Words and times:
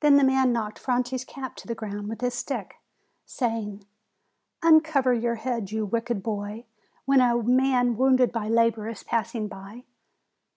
Then 0.00 0.16
the 0.16 0.24
man 0.24 0.52
knocked 0.52 0.80
Franti's 0.80 1.24
cap 1.24 1.54
to 1.54 1.68
the 1.68 1.74
ground 1.76 2.08
with 2.08 2.20
his 2.20 2.34
stick, 2.34 2.80
saying: 3.24 3.86
"Uncover 4.60 5.14
your 5.14 5.36
head, 5.36 5.70
you 5.70 5.86
wicked 5.86 6.20
boy, 6.20 6.64
when 7.04 7.20
a 7.20 7.40
man 7.40 7.96
wounded 7.96 8.32
by 8.32 8.48
labor 8.48 8.88
is 8.88 9.04
passing 9.04 9.46
by!" 9.46 9.84